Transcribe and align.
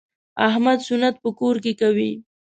احمد 0.47 0.79
سنت 0.87 1.15
په 1.23 1.29
کور 1.39 1.55
کې 1.63 1.73
کوي. 1.81 2.11